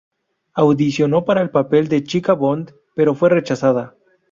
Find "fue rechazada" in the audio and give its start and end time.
3.13-3.93